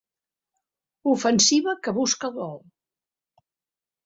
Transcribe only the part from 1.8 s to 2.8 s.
que busca el gol.